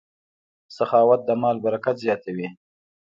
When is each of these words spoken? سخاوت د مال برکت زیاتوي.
سخاوت 0.75 1.21
د 1.25 1.29
مال 1.41 1.57
برکت 1.65 1.95
زیاتوي. 2.05 2.47